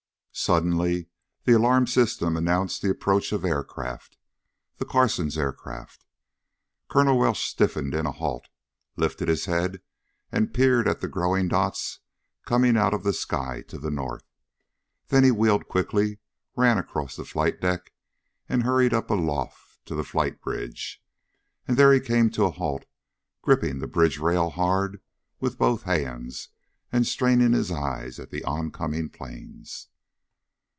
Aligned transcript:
Suddenly 0.33 1.07
the 1.43 1.51
alarm 1.51 1.85
system 1.85 2.35
announced 2.37 2.81
the 2.81 2.89
approach 2.89 3.31
of 3.33 3.43
aircraft, 3.43 4.17
the 4.77 4.85
Carson's 4.85 5.37
aircraft. 5.37 6.05
Colonel 6.89 7.19
Welsh 7.19 7.43
stiffened 7.45 7.93
in 7.93 8.05
a 8.07 8.13
halt, 8.13 8.47
lifted 8.95 9.27
his 9.27 9.45
head 9.45 9.81
and 10.31 10.53
peered 10.53 10.87
at 10.87 11.01
the 11.01 11.09
growing 11.09 11.49
dots 11.49 11.99
coming 12.45 12.77
out 12.77 12.93
of 12.93 13.03
the 13.03 13.11
sky 13.13 13.61
to 13.67 13.77
the 13.77 13.91
north. 13.91 14.23
Then 15.09 15.25
he 15.25 15.31
wheeled 15.31 15.67
quickly, 15.67 16.19
ran 16.55 16.77
across 16.77 17.17
the 17.17 17.25
flight 17.25 17.59
deck 17.59 17.91
and 18.47 18.63
hurried 18.63 18.93
up 18.93 19.11
aloft 19.11 19.85
to 19.85 19.95
the 19.95 20.03
flight 20.05 20.41
bridge. 20.41 21.03
And 21.67 21.75
there 21.75 21.91
he 21.93 21.99
came 21.99 22.31
to 22.31 22.45
a 22.45 22.51
halt, 22.51 22.85
gripping 23.41 23.79
the 23.79 23.87
bridge 23.87 24.17
rail 24.17 24.49
hard 24.49 25.01
with 25.41 25.59
both 25.59 25.83
hands, 25.83 26.47
and 26.91 27.05
straining 27.05 27.51
his 27.51 27.69
eyes 27.69 28.17
at 28.17 28.31
the 28.31 28.43
oncoming 28.45 29.09
planes. 29.09 29.89